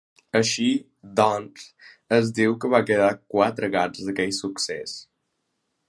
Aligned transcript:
Així, 0.37 0.69
doncs, 1.19 1.67
es 2.19 2.33
diu, 2.39 2.57
que 2.63 2.73
van 2.77 2.89
quedar 2.91 3.13
quatre 3.35 3.71
gats 3.79 4.09
d'aquell 4.09 4.35
succés. 4.43 4.99